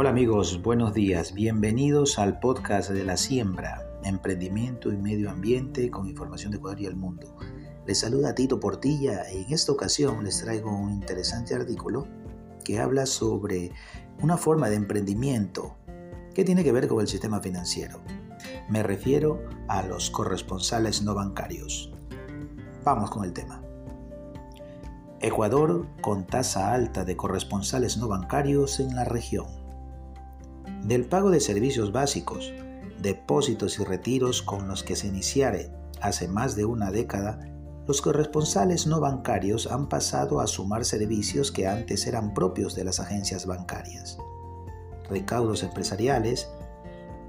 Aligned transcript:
Hola 0.00 0.08
amigos, 0.08 0.62
buenos 0.62 0.94
días. 0.94 1.34
Bienvenidos 1.34 2.18
al 2.18 2.40
podcast 2.40 2.88
de 2.88 3.04
la 3.04 3.18
siembra, 3.18 3.86
emprendimiento 4.02 4.90
y 4.90 4.96
medio 4.96 5.28
ambiente 5.28 5.90
con 5.90 6.08
información 6.08 6.52
de 6.52 6.56
Ecuador 6.56 6.80
y 6.80 6.86
el 6.86 6.96
mundo. 6.96 7.36
Les 7.86 7.98
saluda 7.98 8.34
Tito 8.34 8.58
Portilla 8.58 9.30
y 9.30 9.44
en 9.44 9.52
esta 9.52 9.72
ocasión 9.72 10.24
les 10.24 10.40
traigo 10.40 10.74
un 10.74 10.90
interesante 10.90 11.54
artículo 11.54 12.08
que 12.64 12.78
habla 12.78 13.04
sobre 13.04 13.72
una 14.22 14.38
forma 14.38 14.70
de 14.70 14.76
emprendimiento 14.76 15.76
que 16.34 16.44
tiene 16.44 16.64
que 16.64 16.72
ver 16.72 16.88
con 16.88 17.02
el 17.02 17.06
sistema 17.06 17.42
financiero. 17.42 18.00
Me 18.70 18.82
refiero 18.82 19.42
a 19.68 19.82
los 19.82 20.08
corresponsales 20.08 21.02
no 21.02 21.14
bancarios. 21.14 21.92
Vamos 22.84 23.10
con 23.10 23.24
el 23.24 23.34
tema. 23.34 23.62
Ecuador 25.20 25.86
con 26.00 26.26
tasa 26.26 26.72
alta 26.72 27.04
de 27.04 27.18
corresponsales 27.18 27.98
no 27.98 28.08
bancarios 28.08 28.80
en 28.80 28.96
la 28.96 29.04
región. 29.04 29.60
Del 30.84 31.06
pago 31.06 31.30
de 31.30 31.40
servicios 31.40 31.92
básicos, 31.92 32.52
depósitos 33.00 33.78
y 33.78 33.84
retiros 33.84 34.42
con 34.42 34.68
los 34.68 34.82
que 34.82 34.96
se 34.96 35.06
iniciare 35.06 35.70
hace 36.00 36.28
más 36.28 36.56
de 36.56 36.64
una 36.64 36.90
década, 36.90 37.38
los 37.86 38.00
corresponsales 38.02 38.86
no 38.86 39.00
bancarios 39.00 39.66
han 39.70 39.88
pasado 39.88 40.40
a 40.40 40.46
sumar 40.46 40.84
servicios 40.84 41.50
que 41.50 41.66
antes 41.66 42.06
eran 42.06 42.34
propios 42.34 42.74
de 42.74 42.84
las 42.84 43.00
agencias 43.00 43.46
bancarias. 43.46 44.18
Recaudos 45.08 45.62
empresariales, 45.62 46.48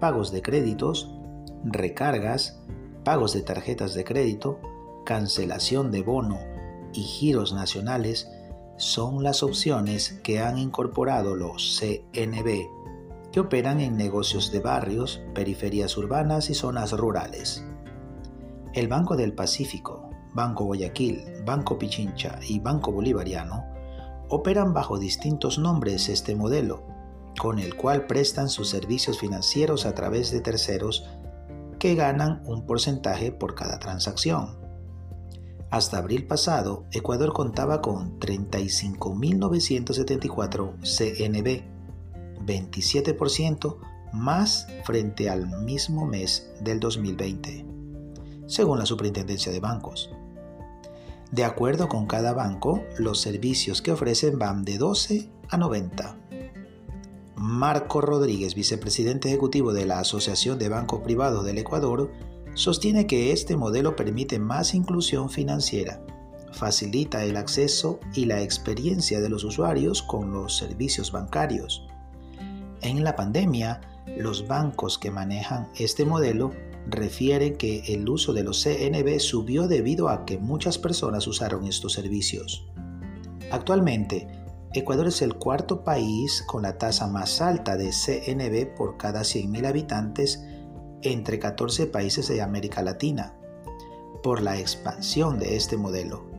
pagos 0.00 0.32
de 0.32 0.42
créditos, 0.42 1.14
recargas, 1.64 2.60
pagos 3.04 3.32
de 3.32 3.42
tarjetas 3.42 3.94
de 3.94 4.04
crédito, 4.04 4.60
cancelación 5.04 5.90
de 5.90 6.02
bono 6.02 6.38
y 6.92 7.02
giros 7.02 7.52
nacionales 7.52 8.30
son 8.76 9.22
las 9.22 9.42
opciones 9.42 10.20
que 10.22 10.40
han 10.40 10.58
incorporado 10.58 11.36
los 11.36 11.78
CNB, 11.78 12.79
que 13.32 13.40
operan 13.40 13.80
en 13.80 13.96
negocios 13.96 14.52
de 14.52 14.60
barrios, 14.60 15.22
periferias 15.34 15.96
urbanas 15.96 16.50
y 16.50 16.54
zonas 16.54 16.92
rurales. 16.92 17.64
El 18.74 18.88
Banco 18.88 19.16
del 19.16 19.32
Pacífico, 19.32 20.10
Banco 20.32 20.64
Guayaquil, 20.64 21.42
Banco 21.44 21.76
Pichincha 21.78 22.38
y 22.46 22.60
Banco 22.60 22.92
Bolivariano 22.92 23.64
operan 24.28 24.72
bajo 24.72 24.96
distintos 24.98 25.58
nombres 25.58 26.08
este 26.08 26.36
modelo, 26.36 26.86
con 27.38 27.58
el 27.58 27.76
cual 27.76 28.06
prestan 28.06 28.48
sus 28.48 28.70
servicios 28.70 29.18
financieros 29.18 29.84
a 29.86 29.94
través 29.94 30.30
de 30.30 30.40
terceros 30.40 31.04
que 31.78 31.96
ganan 31.96 32.42
un 32.46 32.64
porcentaje 32.66 33.32
por 33.32 33.54
cada 33.54 33.78
transacción. 33.78 34.58
Hasta 35.70 35.98
abril 35.98 36.26
pasado, 36.26 36.86
Ecuador 36.90 37.32
contaba 37.32 37.80
con 37.80 38.18
35.974 38.18 40.74
CNB, 40.82 41.62
27% 42.50 43.78
más 44.12 44.66
frente 44.84 45.30
al 45.30 45.46
mismo 45.62 46.06
mes 46.06 46.50
del 46.60 46.80
2020, 46.80 47.64
según 48.46 48.78
la 48.78 48.86
Superintendencia 48.86 49.52
de 49.52 49.60
Bancos. 49.60 50.10
De 51.30 51.44
acuerdo 51.44 51.88
con 51.88 52.06
cada 52.06 52.32
banco, 52.32 52.82
los 52.98 53.20
servicios 53.20 53.82
que 53.82 53.92
ofrecen 53.92 54.38
van 54.38 54.64
de 54.64 54.78
12 54.78 55.30
a 55.48 55.56
90. 55.56 56.16
Marco 57.36 58.00
Rodríguez, 58.00 58.54
vicepresidente 58.54 59.28
ejecutivo 59.28 59.72
de 59.72 59.86
la 59.86 60.00
Asociación 60.00 60.58
de 60.58 60.68
Bancos 60.68 61.00
Privados 61.02 61.44
del 61.44 61.58
Ecuador, 61.58 62.10
sostiene 62.54 63.06
que 63.06 63.32
este 63.32 63.56
modelo 63.56 63.94
permite 63.94 64.40
más 64.40 64.74
inclusión 64.74 65.30
financiera, 65.30 66.04
facilita 66.52 67.24
el 67.24 67.36
acceso 67.36 68.00
y 68.12 68.24
la 68.24 68.42
experiencia 68.42 69.20
de 69.20 69.28
los 69.28 69.44
usuarios 69.44 70.02
con 70.02 70.32
los 70.32 70.56
servicios 70.56 71.12
bancarios. 71.12 71.86
En 72.82 73.04
la 73.04 73.16
pandemia, 73.16 73.80
los 74.16 74.46
bancos 74.46 74.98
que 74.98 75.10
manejan 75.10 75.68
este 75.78 76.04
modelo 76.04 76.52
refieren 76.86 77.56
que 77.56 77.80
el 77.94 78.08
uso 78.08 78.32
de 78.32 78.42
los 78.42 78.62
CNB 78.62 79.20
subió 79.20 79.68
debido 79.68 80.08
a 80.08 80.24
que 80.24 80.38
muchas 80.38 80.78
personas 80.78 81.26
usaron 81.26 81.66
estos 81.66 81.92
servicios. 81.92 82.66
Actualmente, 83.50 84.28
Ecuador 84.72 85.08
es 85.08 85.20
el 85.20 85.34
cuarto 85.34 85.82
país 85.82 86.44
con 86.46 86.62
la 86.62 86.78
tasa 86.78 87.06
más 87.06 87.40
alta 87.40 87.76
de 87.76 87.90
CNB 87.90 88.74
por 88.76 88.96
cada 88.96 89.22
100.000 89.22 89.66
habitantes 89.66 90.44
entre 91.02 91.38
14 91.38 91.86
países 91.86 92.28
de 92.28 92.40
América 92.40 92.82
Latina 92.82 93.34
por 94.22 94.42
la 94.42 94.58
expansión 94.58 95.38
de 95.38 95.56
este 95.56 95.76
modelo. 95.76 96.29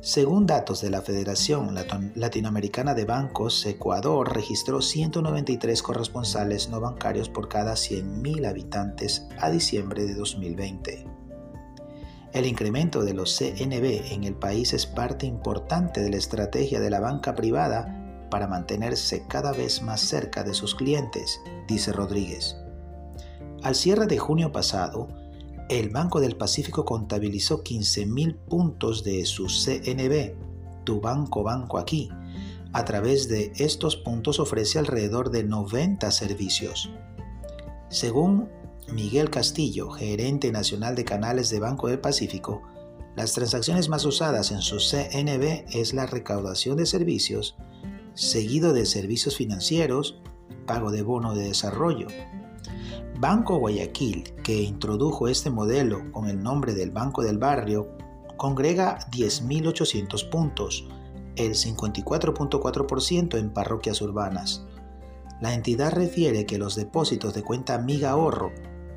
Según 0.00 0.46
datos 0.46 0.80
de 0.80 0.90
la 0.90 1.02
Federación 1.02 1.74
Latinoamericana 2.14 2.94
de 2.94 3.04
Bancos, 3.04 3.66
Ecuador 3.66 4.32
registró 4.32 4.80
193 4.80 5.82
corresponsales 5.82 6.68
no 6.68 6.80
bancarios 6.80 7.28
por 7.28 7.48
cada 7.48 7.72
100.000 7.72 8.48
habitantes 8.48 9.26
a 9.40 9.50
diciembre 9.50 10.06
de 10.06 10.14
2020. 10.14 11.04
El 12.32 12.46
incremento 12.46 13.02
de 13.02 13.12
los 13.12 13.36
CNB 13.36 14.12
en 14.12 14.22
el 14.22 14.34
país 14.34 14.72
es 14.72 14.86
parte 14.86 15.26
importante 15.26 16.00
de 16.00 16.10
la 16.10 16.16
estrategia 16.18 16.78
de 16.78 16.90
la 16.90 17.00
banca 17.00 17.34
privada 17.34 18.26
para 18.30 18.46
mantenerse 18.46 19.26
cada 19.26 19.50
vez 19.50 19.82
más 19.82 20.00
cerca 20.00 20.44
de 20.44 20.54
sus 20.54 20.76
clientes, 20.76 21.40
dice 21.66 21.92
Rodríguez. 21.92 22.56
Al 23.64 23.74
cierre 23.74 24.06
de 24.06 24.18
junio 24.18 24.52
pasado, 24.52 25.08
el 25.68 25.90
Banco 25.90 26.20
del 26.20 26.36
Pacífico 26.36 26.84
contabilizó 26.84 27.62
15.000 27.62 28.36
puntos 28.36 29.04
de 29.04 29.26
su 29.26 29.48
CNB, 29.48 30.34
Tu 30.84 31.00
Banco 31.00 31.42
Banco 31.42 31.78
Aquí. 31.78 32.08
A 32.72 32.84
través 32.84 33.28
de 33.28 33.52
estos 33.56 33.96
puntos 33.96 34.40
ofrece 34.40 34.78
alrededor 34.78 35.30
de 35.30 35.44
90 35.44 36.10
servicios. 36.10 36.90
Según 37.90 38.48
Miguel 38.92 39.30
Castillo, 39.30 39.90
gerente 39.90 40.50
nacional 40.52 40.94
de 40.94 41.04
canales 41.04 41.50
de 41.50 41.60
Banco 41.60 41.88
del 41.88 42.00
Pacífico, 42.00 42.62
las 43.16 43.34
transacciones 43.34 43.88
más 43.88 44.04
usadas 44.04 44.52
en 44.52 44.62
su 44.62 44.78
CNB 44.78 45.66
es 45.72 45.92
la 45.92 46.06
recaudación 46.06 46.76
de 46.76 46.86
servicios, 46.86 47.56
seguido 48.14 48.72
de 48.72 48.86
servicios 48.86 49.36
financieros, 49.36 50.20
pago 50.66 50.90
de 50.90 51.02
bono 51.02 51.34
de 51.34 51.48
desarrollo, 51.48 52.06
Banco 53.20 53.56
Guayaquil, 53.58 54.32
que 54.44 54.62
introdujo 54.62 55.26
este 55.26 55.50
modelo 55.50 56.12
con 56.12 56.28
el 56.30 56.40
nombre 56.40 56.72
del 56.72 56.92
Banco 56.92 57.24
del 57.24 57.36
Barrio, 57.36 57.88
congrega 58.36 59.00
10.800 59.10 60.30
puntos, 60.30 60.86
el 61.34 61.54
54.4% 61.54 63.36
en 63.36 63.50
parroquias 63.50 64.00
urbanas. 64.02 64.64
La 65.40 65.52
entidad 65.52 65.92
refiere 65.92 66.46
que 66.46 66.58
los 66.58 66.76
depósitos 66.76 67.34
de 67.34 67.42
cuenta 67.42 67.74
Amiga 67.74 68.10
Ahorro, 68.10 68.52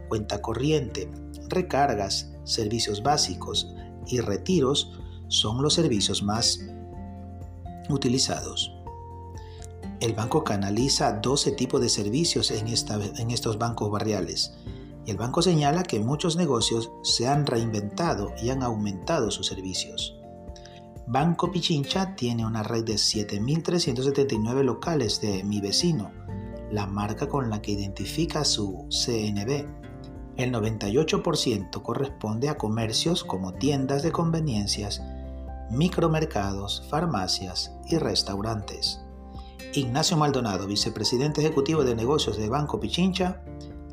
cuenta 0.07 0.39
corriente, 0.39 1.09
recargas, 1.49 2.31
servicios 2.43 3.01
básicos 3.01 3.73
y 4.05 4.19
retiros 4.19 4.91
son 5.29 5.63
los 5.63 5.73
servicios 5.73 6.21
más 6.21 6.59
utilizados. 7.89 8.71
El 10.01 10.13
banco 10.13 10.43
canaliza 10.43 11.11
12 11.11 11.51
tipos 11.51 11.79
de 11.79 11.87
servicios 11.87 12.49
en, 12.49 12.67
estos 12.67 13.59
bancos 13.59 13.91
barriales. 13.91 14.51
El 15.05 15.15
banco 15.15 15.43
señala 15.43 15.83
que 15.83 15.99
muchos 15.99 16.35
negocios 16.35 16.91
se 17.03 17.27
han 17.27 17.45
reinventado 17.45 18.33
y 18.41 18.49
han 18.49 18.63
aumentado 18.63 19.29
sus 19.29 19.45
servicios. 19.45 20.17
Banco 21.05 21.51
Pichincha 21.51 22.15
tiene 22.15 22.47
una 22.47 22.63
red 22.63 22.83
de 22.83 22.95
7.379 22.95 24.63
locales 24.63 25.21
de 25.21 25.43
Mi 25.43 25.61
Vecino, 25.61 26.11
la 26.71 26.87
marca 26.87 27.29
con 27.29 27.51
la 27.51 27.61
que 27.61 27.73
identifica 27.73 28.43
su 28.43 28.87
CNB. 28.89 29.67
El 30.35 30.51
98% 30.51 31.79
corresponde 31.83 32.49
a 32.49 32.57
comercios 32.57 33.23
como 33.23 33.53
tiendas 33.53 34.01
de 34.01 34.11
conveniencias, 34.11 35.03
micromercados, 35.69 36.87
farmacias 36.89 37.71
y 37.87 37.99
restaurantes. 37.99 39.00
Ignacio 39.73 40.17
Maldonado, 40.17 40.67
vicepresidente 40.67 41.41
ejecutivo 41.41 41.83
de 41.83 41.95
negocios 41.95 42.37
de 42.37 42.49
Banco 42.49 42.79
Pichincha, 42.79 43.41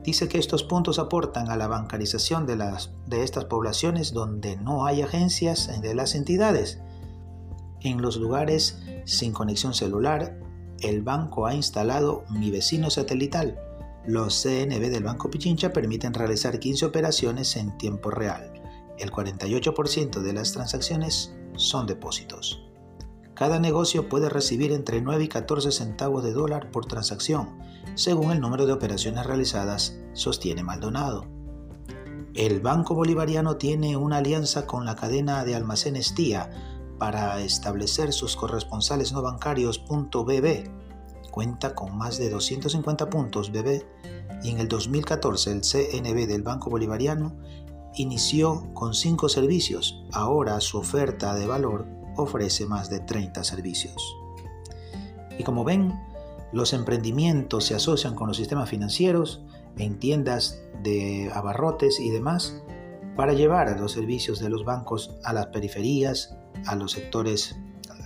dice 0.02 0.28
que 0.28 0.38
estos 0.38 0.64
puntos 0.64 0.98
aportan 0.98 1.50
a 1.50 1.56
la 1.56 1.68
bancarización 1.68 2.46
de, 2.46 2.56
las, 2.56 2.92
de 3.06 3.22
estas 3.22 3.44
poblaciones 3.44 4.12
donde 4.12 4.56
no 4.56 4.86
hay 4.86 5.02
agencias 5.02 5.70
de 5.80 5.94
las 5.94 6.14
entidades. 6.14 6.80
En 7.80 8.02
los 8.02 8.16
lugares 8.16 8.82
sin 9.04 9.32
conexión 9.32 9.74
celular, 9.74 10.38
el 10.80 11.02
banco 11.02 11.46
ha 11.46 11.54
instalado 11.54 12.24
Mi 12.30 12.50
Vecino 12.50 12.90
Satelital. 12.90 13.58
Los 14.06 14.42
CNB 14.42 14.90
del 14.90 15.04
Banco 15.04 15.30
Pichincha 15.30 15.72
permiten 15.72 16.14
realizar 16.14 16.58
15 16.58 16.86
operaciones 16.86 17.56
en 17.56 17.76
tiempo 17.78 18.10
real. 18.10 18.52
El 18.98 19.12
48% 19.12 20.22
de 20.22 20.32
las 20.32 20.52
transacciones 20.52 21.34
son 21.56 21.86
depósitos. 21.86 22.67
Cada 23.38 23.60
negocio 23.60 24.08
puede 24.08 24.28
recibir 24.28 24.72
entre 24.72 25.00
9 25.00 25.22
y 25.22 25.28
14 25.28 25.70
centavos 25.70 26.24
de 26.24 26.32
dólar 26.32 26.72
por 26.72 26.86
transacción, 26.86 27.56
según 27.94 28.32
el 28.32 28.40
número 28.40 28.66
de 28.66 28.72
operaciones 28.72 29.24
realizadas, 29.26 29.96
sostiene 30.12 30.64
Maldonado. 30.64 31.24
El 32.34 32.58
Banco 32.58 32.96
Bolivariano 32.96 33.56
tiene 33.56 33.96
una 33.96 34.16
alianza 34.16 34.66
con 34.66 34.84
la 34.84 34.96
cadena 34.96 35.44
de 35.44 35.54
almacenes 35.54 36.16
TIA 36.16 36.50
para 36.98 37.40
establecer 37.40 38.12
sus 38.12 38.34
corresponsales 38.34 39.12
no 39.12 39.22
bancarios 39.22 39.84
.bb, 39.88 40.64
cuenta 41.30 41.76
con 41.76 41.96
más 41.96 42.18
de 42.18 42.30
250 42.30 43.08
puntos 43.08 43.52
BB 43.52 43.84
y 44.42 44.50
en 44.50 44.58
el 44.58 44.66
2014 44.66 45.52
el 45.52 45.60
CNB 45.60 46.26
del 46.26 46.42
Banco 46.42 46.70
Bolivariano 46.70 47.36
inició 47.94 48.74
con 48.74 48.94
5 48.94 49.28
servicios. 49.28 50.02
Ahora 50.12 50.60
su 50.60 50.78
oferta 50.78 51.36
de 51.36 51.46
valor 51.46 51.97
ofrece 52.18 52.66
más 52.66 52.90
de 52.90 53.00
30 53.00 53.42
servicios. 53.44 54.16
Y 55.38 55.44
como 55.44 55.64
ven, 55.64 55.92
los 56.52 56.72
emprendimientos 56.72 57.64
se 57.64 57.74
asocian 57.74 58.14
con 58.14 58.28
los 58.28 58.36
sistemas 58.36 58.68
financieros 58.68 59.44
en 59.76 59.98
tiendas 59.98 60.60
de 60.82 61.30
abarrotes 61.34 62.00
y 62.00 62.10
demás 62.10 62.62
para 63.16 63.32
llevar 63.32 63.78
los 63.80 63.92
servicios 63.92 64.38
de 64.40 64.48
los 64.48 64.64
bancos 64.64 65.16
a 65.24 65.32
las 65.32 65.46
periferias, 65.46 66.36
a 66.66 66.76
los 66.76 66.92
sectores 66.92 67.56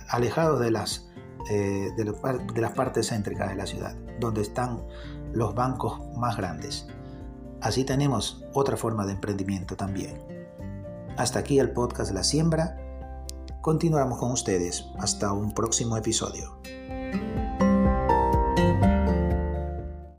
alejados 0.09 0.59
de 0.59 0.71
las, 0.71 1.09
eh, 1.49 1.91
de, 1.95 2.61
las 2.61 2.71
partes 2.71 3.09
céntricas 3.09 3.49
de 3.49 3.55
la 3.55 3.65
ciudad, 3.65 3.95
donde 4.19 4.41
están 4.41 4.83
los 5.33 5.55
bancos 5.55 5.99
más 6.17 6.37
grandes. 6.37 6.87
Así 7.61 7.83
tenemos 7.83 8.43
otra 8.53 8.75
forma 8.75 9.05
de 9.05 9.13
emprendimiento 9.13 9.75
también. 9.75 10.19
Hasta 11.15 11.39
aquí 11.39 11.59
el 11.59 11.71
podcast 11.71 12.11
La 12.11 12.23
Siembra. 12.23 12.77
Continuamos 13.63 14.19
con 14.19 14.33
ustedes. 14.33 14.87
Hasta 14.99 15.31
un 15.31 15.53
próximo 15.53 15.95
episodio. 15.95 16.59